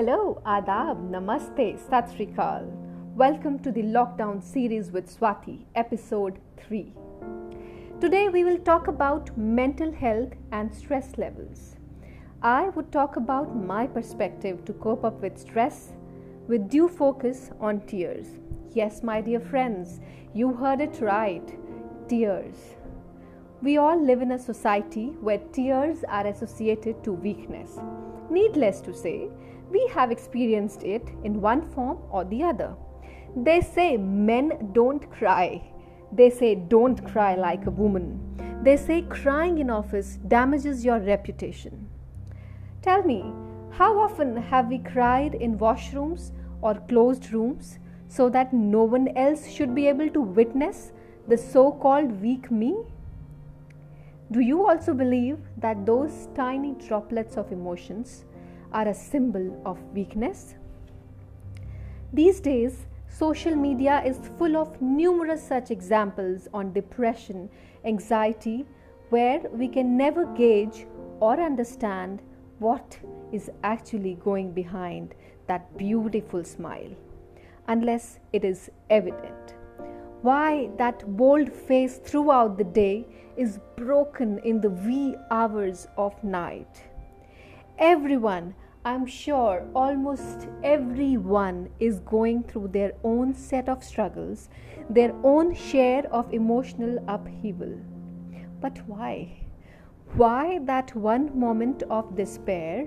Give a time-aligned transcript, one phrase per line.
[0.00, 2.64] Hello, Adab, Namaste, Sat Sri Akal.
[3.14, 6.94] Welcome to the Lockdown series with Swati, episode 3.
[8.00, 11.76] Today we will talk about mental health and stress levels.
[12.40, 15.92] I would talk about my perspective to cope up with stress
[16.48, 18.26] with due focus on tears.
[18.72, 20.00] Yes, my dear friends,
[20.32, 21.46] you heard it right
[22.08, 22.56] tears.
[23.60, 27.78] We all live in a society where tears are associated to weakness.
[28.30, 29.28] Needless to say,
[29.70, 32.74] we have experienced it in one form or the other.
[33.36, 35.72] They say men don't cry.
[36.12, 38.20] They say don't cry like a woman.
[38.62, 41.88] They say crying in office damages your reputation.
[42.82, 43.32] Tell me,
[43.70, 49.46] how often have we cried in washrooms or closed rooms so that no one else
[49.48, 50.92] should be able to witness
[51.28, 52.76] the so called weak me?
[54.32, 58.24] Do you also believe that those tiny droplets of emotions
[58.72, 60.54] are a symbol of weakness?
[62.12, 67.48] These days, social media is full of numerous such examples on depression,
[67.84, 68.66] anxiety,
[69.10, 70.86] where we can never gauge
[71.20, 72.22] or understand
[72.58, 72.98] what
[73.32, 75.14] is actually going behind
[75.46, 76.94] that beautiful smile
[77.68, 79.54] unless it is evident
[80.22, 86.89] why that bold face throughout the day is broken in the wee hours of night.
[87.80, 94.50] Everyone, I'm sure almost everyone is going through their own set of struggles,
[94.90, 97.74] their own share of emotional upheaval.
[98.60, 99.46] But why?
[100.12, 102.86] Why that one moment of despair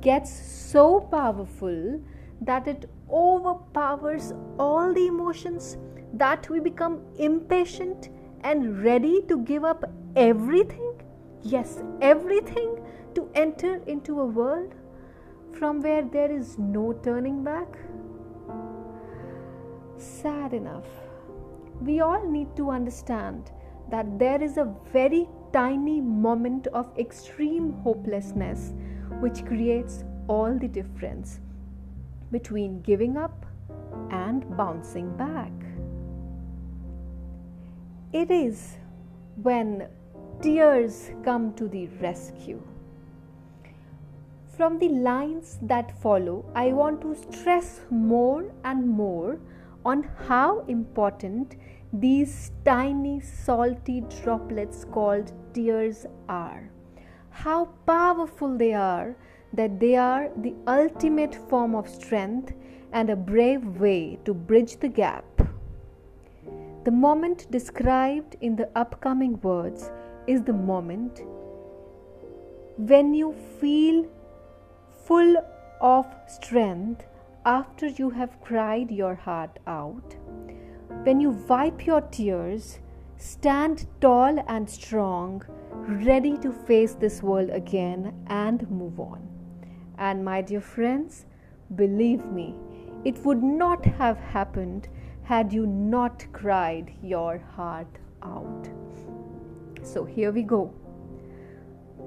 [0.00, 2.00] gets so powerful
[2.40, 5.76] that it overpowers all the emotions
[6.14, 8.08] that we become impatient
[8.40, 9.84] and ready to give up
[10.16, 10.85] everything,
[11.42, 12.80] yes, everything,
[13.14, 14.74] to enter into a world
[15.52, 17.78] from where there is no turning back?
[19.96, 20.84] Sad enough,
[21.80, 23.50] we all need to understand
[23.90, 28.74] that there is a very tiny moment of extreme hopelessness
[29.20, 31.40] which creates all the difference
[32.30, 33.46] between giving up
[34.10, 35.52] and bouncing back.
[38.12, 38.76] It is
[39.42, 39.88] when
[40.42, 42.60] tears come to the rescue.
[44.56, 49.38] From the lines that follow, I want to stress more and more
[49.84, 51.56] on how important
[51.92, 56.70] these tiny salty droplets called tears are.
[57.30, 59.16] How powerful they are,
[59.52, 62.54] that they are the ultimate form of strength
[62.92, 65.24] and a brave way to bridge the gap
[66.86, 69.90] the moment described in the upcoming words
[70.26, 71.22] is the moment
[72.76, 74.06] when you feel
[75.04, 75.36] full
[75.80, 77.04] of strength
[77.44, 80.16] after you have cried your heart out.
[81.04, 82.80] When you wipe your tears,
[83.16, 89.26] stand tall and strong, ready to face this world again and move on.
[89.96, 91.24] And my dear friends,
[91.74, 92.54] believe me,
[93.04, 94.88] it would not have happened
[95.22, 98.68] had you not cried your heart out.
[99.86, 100.74] So here we go.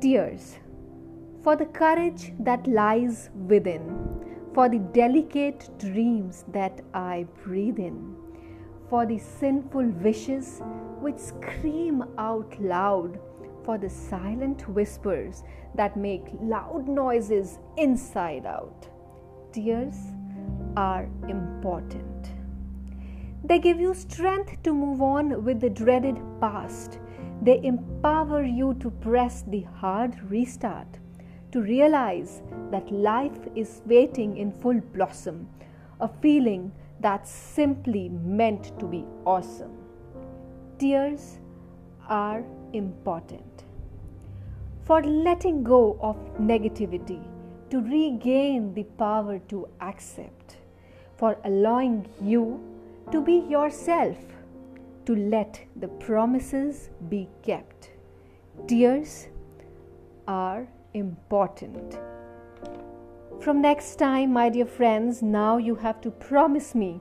[0.00, 0.58] Tears.
[1.42, 3.80] For the courage that lies within,
[4.54, 8.14] for the delicate dreams that I breathe in,
[8.90, 10.60] for the sinful wishes
[11.00, 13.18] which scream out loud,
[13.64, 15.42] for the silent whispers
[15.74, 18.86] that make loud noises inside out.
[19.52, 19.96] Tears
[20.76, 22.32] are important.
[23.44, 26.98] They give you strength to move on with the dreaded past.
[27.42, 30.86] They empower you to press the hard restart,
[31.50, 35.48] to realize that life is waiting in full blossom,
[36.00, 36.70] a feeling
[37.00, 39.72] that's simply meant to be awesome.
[40.78, 41.40] Tears
[42.08, 43.64] are important.
[44.84, 47.24] For letting go of negativity,
[47.70, 50.58] to regain the power to accept,
[51.16, 52.60] for allowing you
[53.10, 54.16] to be yourself,
[55.06, 57.90] to let the promises be kept.
[58.66, 59.28] Tears
[60.28, 61.98] are important.
[63.40, 67.00] From next time, my dear friends, now you have to promise me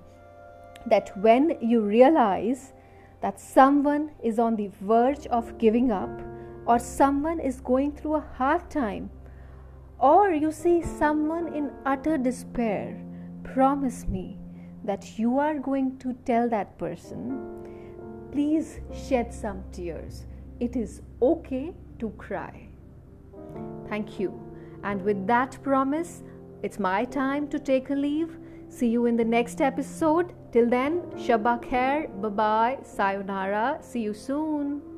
[0.87, 2.73] that when you realize
[3.21, 6.09] that someone is on the verge of giving up,
[6.65, 9.09] or someone is going through a hard time,
[9.99, 12.99] or you see someone in utter despair,
[13.43, 14.39] promise me
[14.83, 17.61] that you are going to tell that person,
[18.31, 20.25] please shed some tears.
[20.59, 22.67] It is okay to cry.
[23.89, 24.39] Thank you.
[24.83, 26.23] And with that promise,
[26.63, 28.37] it's my time to take a leave.
[28.69, 30.33] See you in the next episode.
[30.51, 34.90] Till then, Shabak Khair, bye bye, sayonara, see you soon.